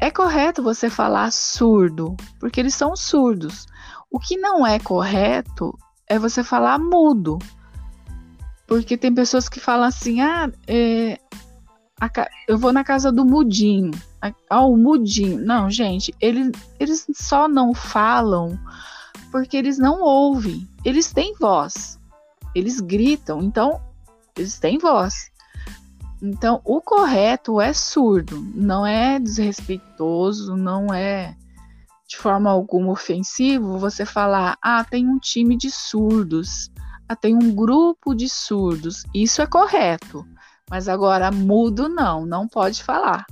[0.01, 3.67] É correto você falar surdo, porque eles são surdos.
[4.11, 5.77] O que não é correto
[6.09, 7.39] é você falar mudo,
[8.67, 11.19] porque tem pessoas que falam assim: ah, é,
[12.01, 12.11] a,
[12.49, 13.93] eu vou na casa do mudinho.
[14.51, 15.45] Ah, o mudinho.
[15.45, 18.59] Não, gente, eles, eles só não falam
[19.31, 20.69] porque eles não ouvem.
[20.85, 21.99] Eles têm voz.
[22.55, 23.41] Eles gritam.
[23.41, 23.81] Então,
[24.37, 25.32] eles têm voz.
[26.23, 31.37] Então, o correto é surdo, não é desrespeitoso, não é
[32.07, 36.71] de forma alguma ofensivo você falar: ah, tem um time de surdos,
[37.09, 39.03] ah, tem um grupo de surdos.
[39.13, 40.25] Isso é correto.
[40.71, 43.27] Mas agora, mudo não, não pode falar.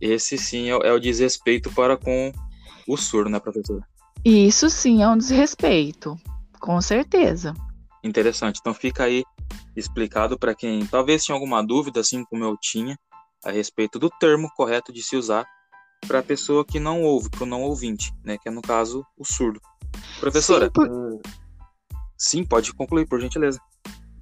[0.00, 2.32] Esse sim é, o desrespeito para com
[2.88, 3.86] o surdo, né, professora?
[4.24, 6.18] Isso sim é um desrespeito,
[6.58, 7.54] com certeza.
[8.06, 8.58] Interessante.
[8.60, 9.24] Então fica aí
[9.74, 12.96] explicado para quem talvez tinha alguma dúvida, assim como eu tinha,
[13.44, 15.46] a respeito do termo correto de se usar
[16.06, 18.38] para a pessoa que não ouve, para o não ouvinte, né?
[18.38, 19.60] Que é no caso o surdo.
[20.20, 21.20] Professora, sim, por...
[22.16, 23.60] sim, pode concluir, por gentileza.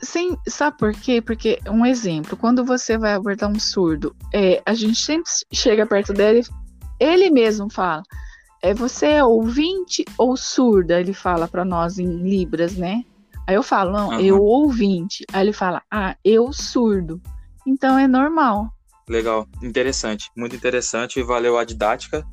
[0.01, 1.21] Sim, sabe por quê?
[1.21, 6.13] Porque, um exemplo, quando você vai abordar um surdo, é, a gente sempre chega perto
[6.13, 6.43] dele,
[7.01, 8.03] ele mesmo fala,
[8.63, 11.01] é você é ouvinte ou surda?
[11.01, 13.05] Ele fala para nós em libras, né?
[13.47, 14.21] Aí eu falo, não, uhum.
[14.21, 15.25] eu ouvinte.
[15.33, 17.21] Aí ele fala, ah, eu surdo.
[17.67, 18.69] Então é normal.
[19.09, 21.23] Legal, interessante, muito interessante.
[21.23, 22.25] Valeu a didática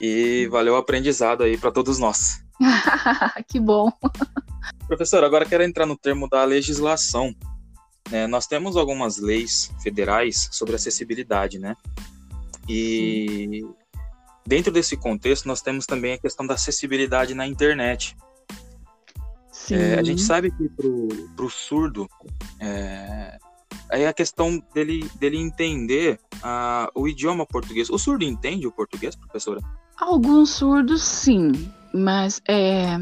[0.00, 2.42] e valeu o aprendizado aí para todos nós.
[3.48, 3.90] que bom.
[4.86, 7.34] Professor, agora quero entrar no termo da legislação.
[8.10, 11.76] É, nós temos algumas leis federais sobre acessibilidade, né?
[12.68, 13.74] E Sim.
[14.46, 18.16] dentro desse contexto, nós temos também a questão da acessibilidade na internet.
[19.70, 22.08] É, a gente sabe que pro, pro surdo
[22.60, 23.38] é,
[23.90, 27.90] aí a questão dele, dele entender uh, o idioma português.
[27.90, 29.60] O surdo entende o português, professora?
[29.98, 31.52] Alguns surdos sim,
[31.92, 32.98] mas é,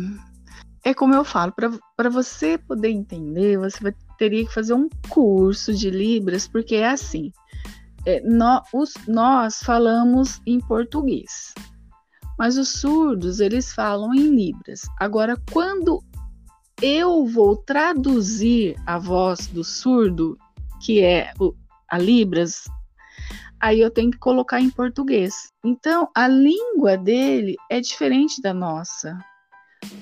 [0.85, 1.53] é como eu falo,
[1.97, 6.89] para você poder entender, você vai, teria que fazer um curso de Libras, porque é
[6.89, 7.33] assim.
[8.07, 11.55] É, nós, os, nós falamos em português,
[12.39, 14.83] mas os surdos eles falam em Libras.
[15.01, 16.05] Agora, quando
[16.85, 20.37] eu vou traduzir a voz do surdo,
[20.83, 21.33] que é
[21.89, 22.65] a Libras,
[23.59, 25.51] aí eu tenho que colocar em português.
[25.65, 29.19] Então, a língua dele é diferente da nossa.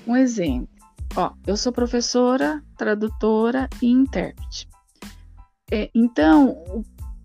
[0.05, 0.69] Um exemplo.
[1.15, 4.69] Ó, eu sou professora, tradutora e intérprete.
[5.71, 6.83] É, então,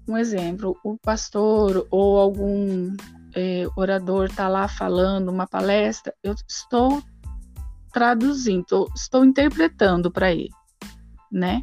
[0.08, 2.96] um exemplo, o pastor ou algum
[3.34, 7.02] é, orador está lá falando uma palestra, eu estou
[7.92, 10.50] traduzindo, estou interpretando para ele,
[11.32, 11.62] né?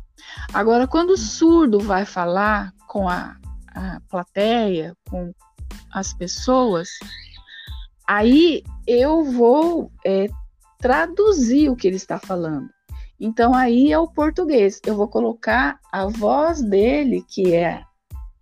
[0.53, 3.37] Agora, quando o surdo vai falar com a,
[3.75, 5.33] a plateia, com
[5.93, 6.89] as pessoas,
[8.07, 10.27] Aí eu vou é,
[10.79, 12.69] traduzir o que ele está falando.
[13.19, 14.81] Então aí é o português.
[14.85, 17.83] Eu vou colocar a voz dele, que é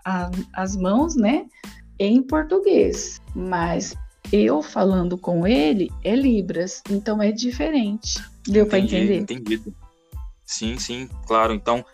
[0.04, 1.46] a, as mãos, né,
[1.98, 3.20] em português.
[3.34, 3.94] Mas
[4.32, 8.18] eu falando com ele é Libras, então é diferente.
[8.46, 9.20] Deu para entender?
[9.20, 9.74] Entendido.
[10.44, 11.52] Sim, sim, claro.
[11.52, 11.84] Então,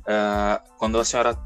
[0.00, 1.38] uh, quando a senhora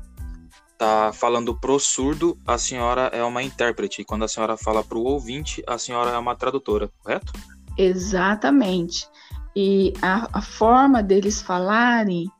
[0.79, 4.05] tá falando pro surdo, a senhora é uma intérprete.
[4.05, 7.33] Quando a senhora fala pro ouvinte, a senhora é uma tradutora, correto?
[7.77, 9.09] Exatamente.
[9.55, 12.31] E a, a forma deles falarem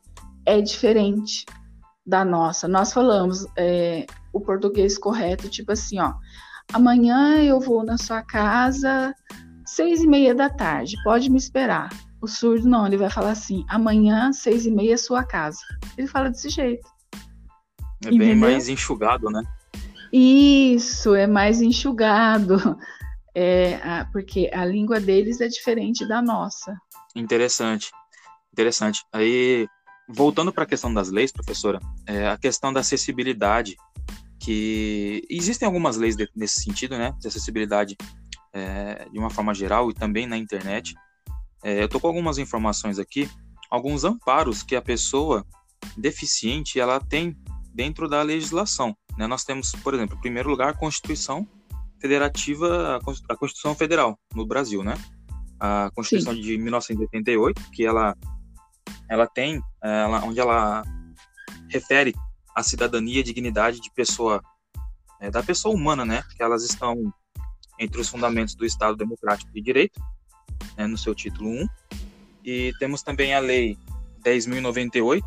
[0.45, 1.45] é diferente
[2.05, 2.67] da nossa.
[2.67, 6.13] Nós falamos é, o português correto, tipo assim, ó.
[6.73, 9.13] Amanhã eu vou na sua casa
[9.65, 10.95] seis e meia da tarde.
[11.03, 11.89] Pode me esperar.
[12.21, 15.59] O surdo não, ele vai falar assim: amanhã seis e meia sua casa.
[15.97, 16.87] Ele fala desse jeito.
[18.05, 18.35] É bem Entendeu?
[18.37, 19.43] mais enxugado, né?
[20.11, 22.77] Isso, é mais enxugado.
[23.35, 26.75] É, a, porque a língua deles é diferente da nossa.
[27.15, 27.91] Interessante,
[28.51, 29.03] interessante.
[29.13, 29.67] Aí,
[30.09, 33.75] voltando para a questão das leis, professora, é, a questão da acessibilidade,
[34.47, 37.97] que existem algumas leis de, nesse sentido, né, de acessibilidade
[38.53, 40.95] é, de uma forma geral e também na internet.
[41.61, 43.29] É, eu estou com algumas informações aqui,
[43.69, 45.45] alguns amparos que a pessoa
[45.97, 47.35] deficiente ela tem
[47.73, 48.95] dentro da legislação.
[49.17, 49.27] Né?
[49.27, 51.45] Nós temos, por exemplo, em primeiro lugar, a Constituição
[51.99, 54.93] Federativa, a Constituição Federal no Brasil, né?
[55.59, 56.41] A Constituição Sim.
[56.41, 58.15] de 1988, que ela,
[59.09, 60.83] ela tem, ela, onde ela
[61.69, 62.13] refere
[62.57, 64.41] a cidadania e dignidade de pessoa,
[65.21, 66.23] é, da pessoa humana, né?
[66.35, 67.13] Que elas estão
[67.79, 70.01] entre os fundamentos do Estado Democrático de Direito,
[70.75, 71.67] né, no seu título 1.
[72.43, 73.77] E temos também a Lei
[74.23, 75.21] 10.098,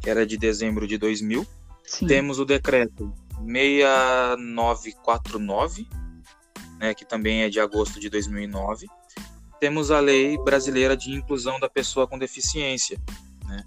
[0.00, 1.44] que era de dezembro de 2000,
[1.88, 2.06] Sim.
[2.06, 3.12] Temos o decreto
[3.44, 5.88] 6949,
[6.78, 8.86] né, que também é de agosto de 2009.
[9.58, 13.00] Temos a Lei Brasileira de Inclusão da Pessoa com Deficiência.
[13.46, 13.64] Né?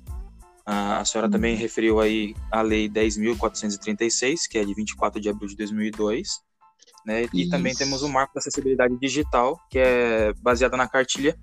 [0.66, 5.56] A, senhora também referiu aí a Lei 10.436, que é de 24 de abril de
[5.56, 6.28] 2002.
[7.06, 7.28] Né?
[7.34, 11.38] E também temos o Marco da Acessibilidade Digital, que é baseada na cartilha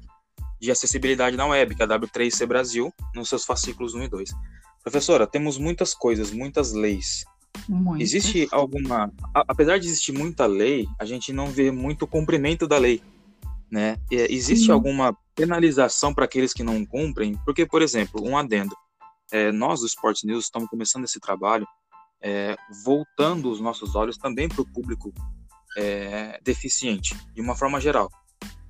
[0.60, 4.30] de acessibilidade na web, que é a W3C Brasil, nos seus fascículos 1 e 2.
[4.82, 7.24] Professora, temos muitas coisas, muitas leis.
[7.68, 8.02] Muito.
[8.02, 9.12] Existe alguma.
[9.34, 13.02] apesar de existir muita lei, a gente não vê muito cumprimento da lei.
[13.70, 13.98] Né?
[14.10, 14.72] existe Sim.
[14.72, 17.38] alguma penalização para aqueles que não cumprem?
[17.44, 18.74] Porque, por exemplo, um adendo.
[19.32, 21.66] É, nós do Sports News estamos começando esse trabalho
[22.20, 25.12] é, voltando os nossos olhos também para o público
[25.76, 28.10] é, deficiente, de uma forma geral.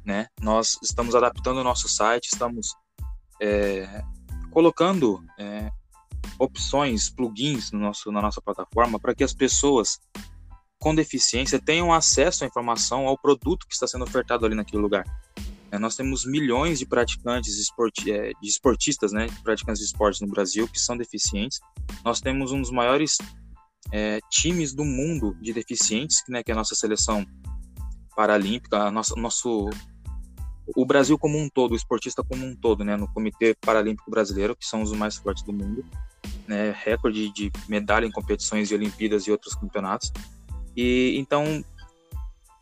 [0.04, 0.26] Né?
[0.40, 2.74] Nós estamos adaptando o nosso site, estamos
[3.40, 4.02] é,
[4.50, 5.70] colocando é,
[6.38, 10.00] opções, plugins no nosso, na nossa plataforma para que as pessoas
[10.78, 15.04] com deficiência tenham acesso à informação ao produto que está sendo ofertado ali naquele lugar.
[15.70, 20.28] É, nós temos milhões de praticantes esporti é, de esportistas, né, praticantes de esportes no
[20.28, 21.60] Brasil que são deficientes.
[22.04, 23.18] Nós temos um dos maiores
[23.92, 27.26] é, times do mundo de deficientes, né, que é a nossa seleção
[28.16, 29.68] paralímpica, a nossa, nosso
[30.76, 34.56] o Brasil como um todo, o esportista como um todo, né, no Comitê Paralímpico Brasileiro,
[34.56, 35.84] que são os mais fortes do mundo
[36.48, 40.10] né, recorde de medalha em competições de Olimpíadas e outros campeonatos.
[40.74, 41.62] E então,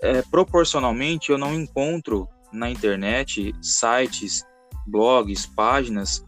[0.03, 4.45] é, proporcionalmente, eu não encontro na internet sites,
[4.87, 6.25] blogs, páginas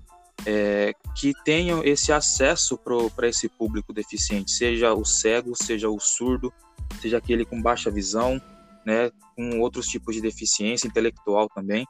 [0.46, 2.78] é, que tenham esse acesso
[3.14, 6.52] para esse público deficiente, seja o cego, seja o surdo,
[7.00, 8.40] seja aquele com baixa visão,
[8.84, 11.86] né, com outros tipos de deficiência intelectual também.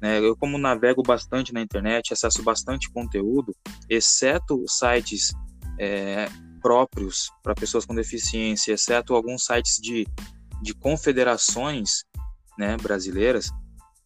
[0.00, 0.18] Né?
[0.18, 3.54] Eu, como navego bastante na internet, acesso bastante conteúdo,
[3.88, 5.32] exceto sites
[5.78, 6.26] é,
[6.60, 10.06] próprios para pessoas com deficiência, exceto alguns sites de,
[10.62, 12.04] de confederações
[12.58, 13.50] né, brasileiras,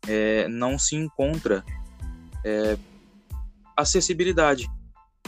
[0.09, 1.65] é, não se encontra
[2.45, 2.77] é,
[3.77, 4.69] acessibilidade.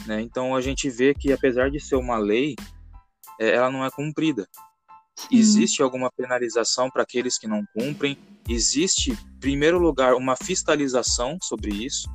[0.07, 0.21] Né?
[0.21, 2.55] Então a gente vê que, apesar de ser uma lei,
[3.41, 4.49] é, ela não é cumprida.
[5.31, 8.19] Existe alguma penalização para aqueles que não cumprem?
[8.49, 12.09] Existe, em primeiro lugar, uma fiscalização sobre isso?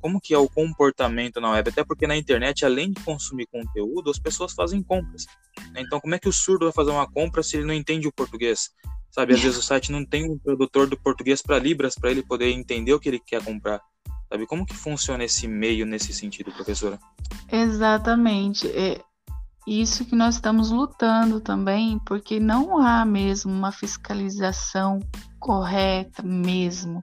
[0.00, 1.70] Como que é o comportamento na web?
[1.70, 5.26] Até porque na internet, além de consumir conteúdo, as pessoas fazem compras.
[5.76, 8.12] Então, como é que o surdo vai fazer uma compra se ele não entende o
[8.12, 8.70] português?
[9.10, 12.22] Sabe, às vezes o site não tem um tradutor do português para Libras para ele
[12.22, 13.80] poder entender o que ele quer comprar.
[14.28, 16.98] Sabe, como que funciona esse meio nesse sentido, professora?
[17.50, 18.68] Exatamente.
[18.68, 19.02] É,
[19.66, 25.00] isso que nós estamos lutando também, porque não há mesmo uma fiscalização
[25.40, 27.02] correta mesmo.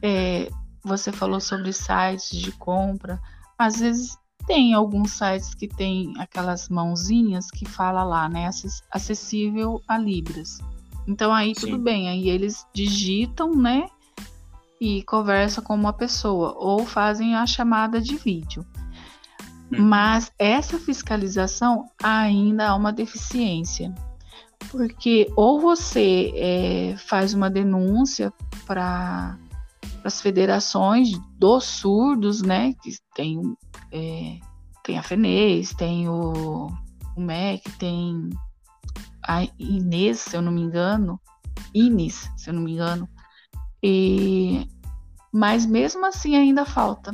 [0.00, 0.48] É,
[0.84, 3.20] você falou sobre sites de compra,
[3.58, 4.16] às vezes
[4.46, 8.48] tem alguns sites que tem aquelas mãozinhas que fala lá, né,
[8.90, 10.58] acessível a libras.
[11.08, 11.62] Então aí Sim.
[11.62, 13.88] tudo bem, aí eles digitam, né?
[14.78, 18.64] E conversam com uma pessoa ou fazem a chamada de vídeo.
[19.72, 19.82] Hum.
[19.88, 23.92] Mas essa fiscalização ainda há uma deficiência.
[24.70, 28.30] Porque ou você é, faz uma denúncia
[28.66, 29.38] para
[30.04, 32.74] as federações dos surdos, né?
[32.82, 33.40] Que tem,
[33.90, 34.38] é,
[34.84, 36.66] tem a FENES, tem o,
[37.16, 38.28] o MEC, tem
[39.26, 41.20] a Inês, se eu não me engano,
[41.74, 43.08] Ines, se eu não me engano.
[43.82, 44.68] E,
[45.32, 47.12] mas mesmo assim ainda falta,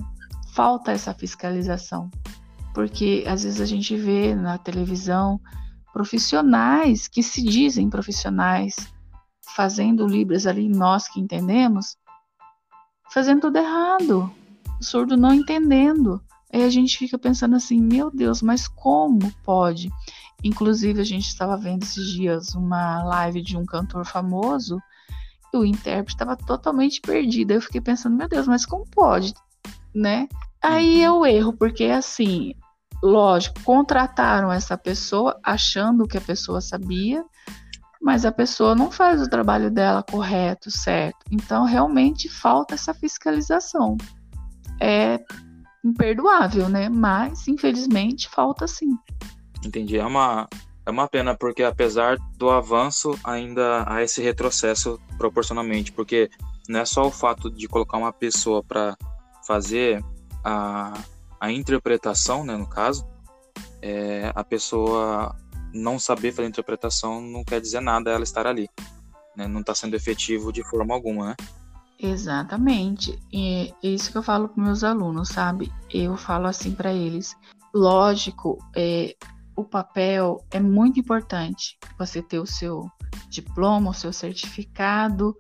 [0.52, 2.10] falta essa fiscalização.
[2.72, 5.40] Porque às vezes a gente vê na televisão
[5.92, 8.74] profissionais que se dizem profissionais
[9.54, 11.96] fazendo Libras ali, nós que entendemos,
[13.12, 14.32] fazendo tudo errado,
[14.80, 16.20] o surdo não entendendo.
[16.52, 19.88] Aí a gente fica pensando assim, meu Deus, mas como pode?
[20.42, 24.78] Inclusive, a gente estava vendo esses dias uma live de um cantor famoso
[25.52, 27.52] e o intérprete estava totalmente perdido.
[27.52, 29.32] Eu fiquei pensando, meu Deus, mas como pode,
[29.94, 30.28] né?
[30.62, 32.54] Aí é o erro, porque assim,
[33.02, 37.24] lógico, contrataram essa pessoa achando que a pessoa sabia,
[38.00, 41.18] mas a pessoa não faz o trabalho dela correto, certo.
[41.30, 43.96] Então, realmente falta essa fiscalização.
[44.80, 45.18] É
[45.84, 46.88] imperdoável, né?
[46.88, 48.96] Mas, infelizmente, falta sim.
[49.64, 49.98] Entendi.
[49.98, 50.48] É uma,
[50.86, 56.30] é uma pena, porque apesar do avanço, ainda há esse retrocesso proporcionalmente, porque
[56.68, 58.96] não é só o fato de colocar uma pessoa para
[59.46, 60.04] fazer
[60.42, 60.92] a,
[61.40, 63.06] a interpretação, né, no caso,
[63.80, 65.34] é, a pessoa
[65.72, 68.68] não saber fazer a interpretação não quer dizer nada ela estar ali.
[69.36, 69.48] Né?
[69.48, 71.36] Não está sendo efetivo de forma alguma, né?
[71.98, 73.18] Exatamente.
[73.32, 75.72] E é isso que eu falo para meus alunos, sabe?
[75.90, 77.36] Eu falo assim para eles.
[77.74, 79.16] Lógico, é,
[79.56, 81.78] o papel é muito importante.
[81.98, 82.90] Você ter o seu
[83.28, 85.36] diploma, o seu certificado,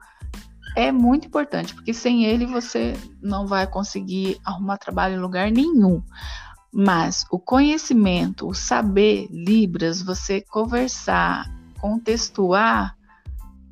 [0.76, 6.02] é muito importante, porque sem ele você não vai conseguir arrumar trabalho em lugar nenhum.
[6.72, 11.48] Mas o conhecimento, o saber Libras, você conversar,
[11.80, 12.96] contextuar,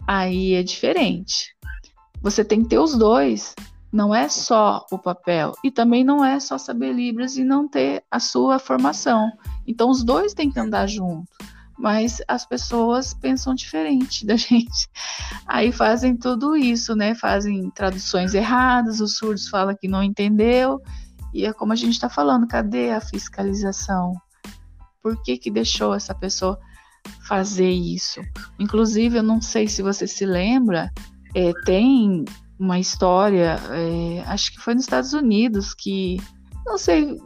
[0.07, 1.57] aí é diferente.
[2.21, 3.57] Você tem que ter os dois.
[3.93, 8.05] Não é só o papel e também não é só saber Libras e não ter
[8.11, 9.31] a sua formação.
[9.67, 11.31] Então os dois têm que andar junto
[11.79, 14.89] mas as pessoas pensam diferente da gente.
[15.47, 17.13] Aí fazem tudo isso, né?
[17.13, 20.81] Fazem traduções erradas, os surdos falam que não entendeu,
[21.35, 24.15] e é como a gente está falando, cadê a fiscalização?
[25.03, 26.59] Por que, que deixou essa pessoa
[27.27, 28.21] fazer isso?
[28.61, 30.93] Inclusive, eu não sei se você se lembra,
[31.35, 32.25] é, tem
[32.59, 36.19] uma história, é, acho que foi nos Estados Unidos, que
[36.65, 37.19] não sei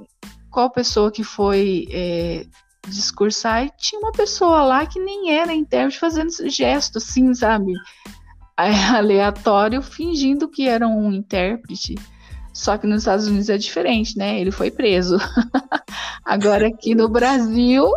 [0.57, 2.47] qual pessoa que foi é,
[2.89, 7.75] discursar e tinha uma pessoa lá que nem era intérprete fazendo gesto assim, sabe?
[8.57, 11.95] Aleatório, fingindo que era um intérprete.
[12.55, 14.41] Só que nos Estados Unidos é diferente, né?
[14.41, 15.19] Ele foi preso.
[16.25, 17.91] Agora aqui no Brasil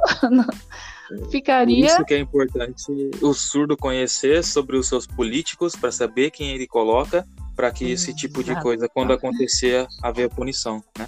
[1.32, 1.86] ficaria.
[1.86, 2.92] Isso que é importante
[3.22, 8.14] o surdo conhecer sobre os seus políticos para saber quem ele coloca, para que esse
[8.14, 11.08] tipo de coisa, quando acontecer, haver punição, né?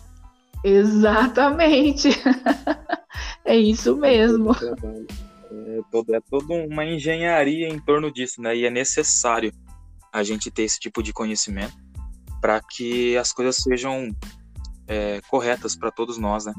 [0.63, 2.09] Exatamente.
[3.45, 4.51] é isso mesmo.
[4.53, 8.55] É, todo, é toda uma engenharia em torno disso, né?
[8.55, 9.51] E é necessário
[10.11, 11.73] a gente ter esse tipo de conhecimento
[12.39, 14.09] para que as coisas sejam
[14.87, 16.53] é, corretas para todos nós, né?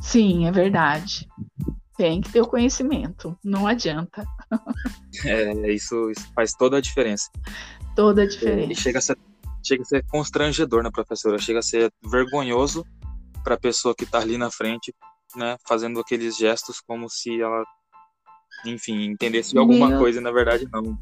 [0.00, 1.28] Sim, é verdade.
[1.96, 4.24] Tem que ter o conhecimento, não adianta.
[5.24, 7.30] é, isso, isso faz toda a diferença.
[7.94, 8.72] Toda a diferença.
[8.72, 9.16] E chega a ser,
[9.64, 11.38] chega a ser constrangedor, né, professora?
[11.38, 12.84] Chega a ser vergonhoso
[13.42, 14.94] para a pessoa que está ali na frente,
[15.36, 17.64] né, fazendo aqueles gestos como se ela,
[18.66, 19.98] enfim, entendesse alguma Meu...
[19.98, 20.98] coisa e na verdade não.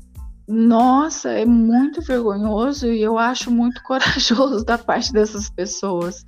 [0.49, 6.25] Nossa, é muito vergonhoso e eu acho muito corajoso da parte dessas pessoas.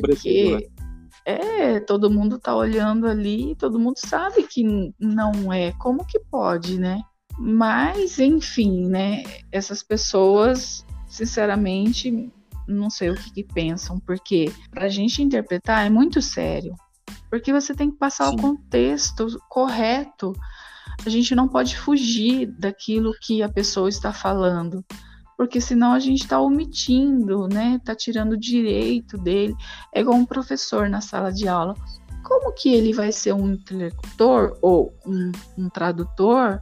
[0.00, 0.90] Porque né?
[1.24, 5.70] é, todo mundo tá olhando ali, todo mundo sabe que não é.
[5.78, 7.02] Como que pode, né?
[7.38, 9.22] Mas, enfim, né?
[9.52, 12.32] Essas pessoas, sinceramente,
[12.70, 16.74] não sei o que, que pensam, porque para a gente interpretar é muito sério.
[17.30, 18.36] Porque você tem que passar Sim.
[18.36, 20.32] o contexto correto.
[21.04, 24.84] A gente não pode fugir daquilo que a pessoa está falando,
[25.36, 27.76] porque senão a gente está omitindo, né?
[27.76, 29.54] Está tirando o direito dele.
[29.94, 31.74] É igual um professor na sala de aula.
[32.22, 36.60] Como que ele vai ser um interlocutor ou um, um tradutor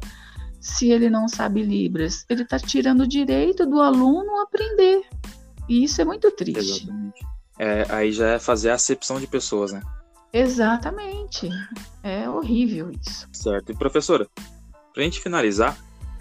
[0.61, 2.25] se ele não sabe Libras?
[2.29, 5.03] Ele está tirando o direito do aluno aprender.
[5.69, 6.85] E isso é muito triste.
[6.85, 7.27] Exatamente.
[7.59, 9.83] É, aí já é fazer a acepção de pessoas, né?
[10.33, 11.49] Exatamente.
[12.03, 13.29] É horrível isso.
[13.33, 13.73] Certo.
[13.73, 14.27] E professora,
[14.93, 15.77] para a gente finalizar,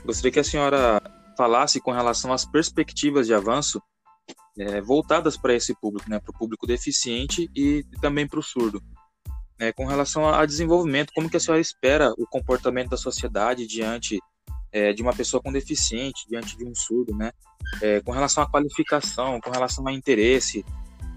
[0.07, 1.01] Gostaria que a senhora
[1.37, 3.81] falasse com relação às perspectivas de avanço
[4.57, 8.81] é, voltadas para esse público, né, para o público deficiente e também para o surdo.
[9.59, 14.17] É, com relação a desenvolvimento, como que a senhora espera o comportamento da sociedade diante
[14.71, 17.31] é, de uma pessoa com deficiente, diante de um surdo, né?
[17.81, 20.65] É, com relação à qualificação, com relação ao interesse,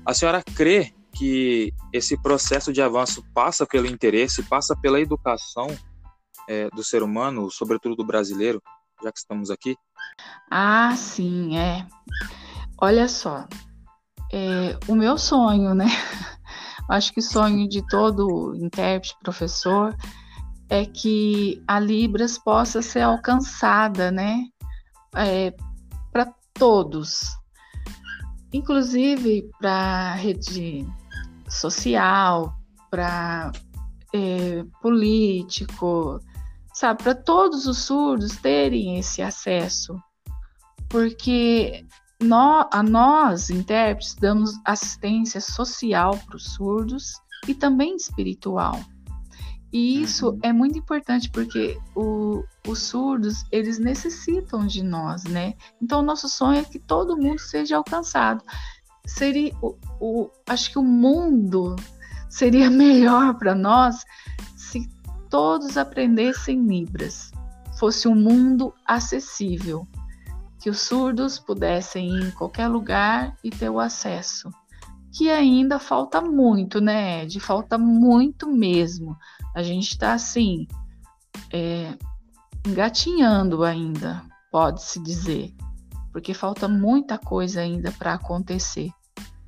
[0.05, 5.67] a senhora crê que esse processo de avanço passa pelo interesse, passa pela educação
[6.49, 8.63] é, do ser humano, sobretudo do brasileiro,
[9.03, 9.77] já que estamos aqui?
[10.51, 11.87] Ah, sim, é.
[12.81, 13.47] Olha só,
[14.33, 15.87] é, o meu sonho, né?
[16.89, 19.95] Acho que sonho de todo intérprete, professor,
[20.71, 24.47] é que a Libras possa ser alcançada, né?
[25.17, 25.53] É,
[26.13, 27.37] para todos,
[28.53, 30.87] inclusive para rede
[31.49, 32.55] social,
[32.89, 33.51] para
[34.15, 36.21] é, político,
[36.73, 40.01] sabe, para todos os surdos terem esse acesso,
[40.89, 41.85] porque
[42.23, 47.15] nós, a nós, intérpretes, damos assistência social para os surdos
[47.49, 48.79] e também espiritual.
[49.73, 50.39] E isso uhum.
[50.43, 55.55] é muito importante porque o, os surdos, eles necessitam de nós, né?
[55.81, 58.45] Então, o nosso sonho é que todo mundo seja alcançado.
[59.07, 61.77] Seria, o, o acho que o mundo
[62.29, 64.05] seria melhor para nós
[64.57, 64.89] se
[65.29, 67.31] todos aprendessem Libras.
[67.79, 69.87] Fosse um mundo acessível
[70.61, 74.51] que os surdos pudessem ir em qualquer lugar e ter o acesso.
[75.17, 77.41] Que ainda falta muito, né, Ed?
[77.41, 79.17] Falta muito mesmo.
[79.55, 80.67] A gente está assim,
[81.53, 81.97] é,
[82.67, 85.53] engatinhando ainda, pode-se dizer,
[86.13, 88.91] porque falta muita coisa ainda para acontecer.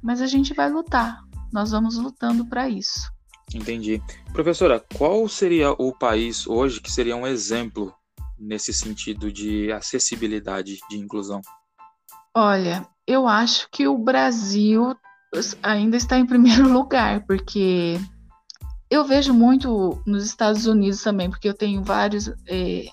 [0.02, 3.12] Mas a gente vai lutar, nós vamos lutando para isso.
[3.54, 4.02] Entendi.
[4.32, 7.94] Professora, qual seria o país hoje que seria um exemplo
[8.38, 11.40] nesse sentido de acessibilidade, de inclusão?
[12.34, 14.96] Olha, eu acho que o Brasil
[15.62, 18.01] ainda está em primeiro lugar, porque
[18.91, 22.87] eu vejo muito nos Estados Unidos também, porque eu tenho vários é,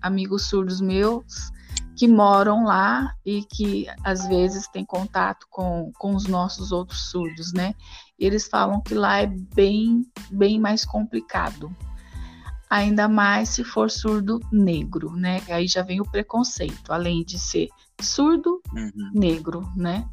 [0.00, 1.50] amigos surdos meus
[1.96, 7.52] que moram lá e que às vezes têm contato com, com os nossos outros surdos,
[7.52, 7.74] né?
[8.16, 11.74] E eles falam que lá é bem, bem mais complicado
[12.68, 15.42] ainda mais se for surdo negro, né?
[15.48, 17.68] Aí já vem o preconceito, além de ser
[18.00, 19.10] surdo uhum.
[19.14, 20.08] negro, né?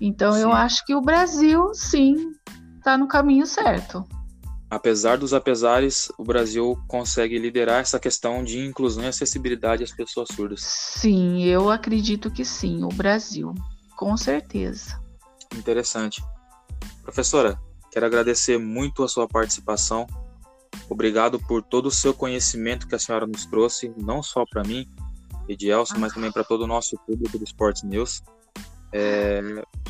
[0.00, 0.40] Então sim.
[0.40, 2.32] eu acho que o Brasil, sim,
[2.78, 4.04] está no caminho certo.
[4.70, 10.28] Apesar dos apesares, o Brasil consegue liderar essa questão de inclusão e acessibilidade às pessoas
[10.34, 10.60] surdas.
[10.62, 13.54] Sim, eu acredito que sim, o Brasil,
[13.96, 15.00] com certeza.
[15.54, 16.22] Interessante.
[17.02, 17.56] Professora,
[17.92, 20.06] quero agradecer muito a sua participação
[20.88, 24.86] Obrigado por todo o seu conhecimento que a senhora nos trouxe, não só para mim,
[25.48, 28.22] Edielson, mas também para todo o nosso público do Sports News.
[28.96, 29.40] É,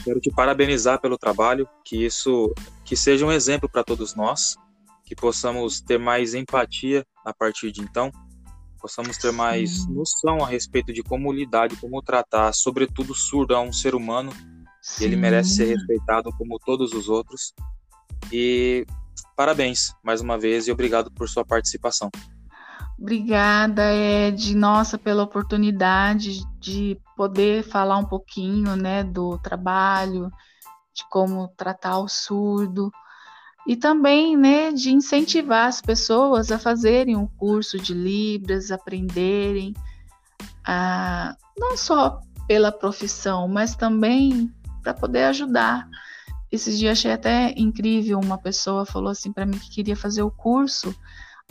[0.02, 4.57] quero te parabenizar pelo trabalho, que isso que seja um exemplo para todos nós,
[5.05, 8.11] que possamos ter mais empatia a partir de então,
[8.80, 13.61] possamos ter mais noção a respeito de como lidar, de como tratar, sobretudo surdo, a
[13.61, 14.32] um ser humano,
[14.98, 17.52] ele merece ser respeitado como todos os outros.
[18.32, 18.86] E
[19.36, 22.09] Parabéns mais uma vez e obrigado por sua participação.
[22.99, 30.30] Obrigada, Ed, nossa, pela oportunidade de poder falar um pouquinho, né, do trabalho,
[30.95, 32.92] de como tratar o surdo
[33.66, 39.74] e também, né, de incentivar as pessoas a fazerem um curso de Libras, aprenderem,
[40.64, 45.88] a, não só pela profissão, mas também para poder ajudar
[46.55, 50.30] esses dias achei até incrível, uma pessoa falou assim para mim que queria fazer o
[50.30, 50.95] curso.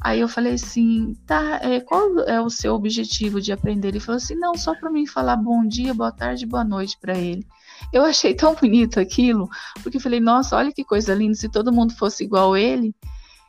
[0.03, 3.87] Aí eu falei assim, tá, é, qual é o seu objetivo de aprender?
[3.87, 7.17] Ele falou assim, não, só para mim falar bom dia, boa tarde, boa noite para
[7.17, 7.47] ele.
[7.91, 9.49] Eu achei tão bonito aquilo,
[9.81, 12.93] porque falei, nossa, olha que coisa linda, se todo mundo fosse igual ele.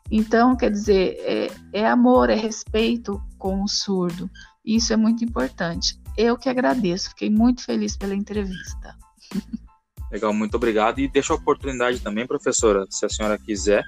[0.08, 4.30] Então, quer dizer, é, é amor, é respeito com o surdo.
[4.64, 5.98] Isso é muito importante.
[6.16, 8.96] Eu que agradeço, fiquei muito feliz pela entrevista.
[10.12, 11.00] Legal, muito obrigado.
[11.00, 13.84] E deixa a oportunidade também, professora, se a senhora quiser,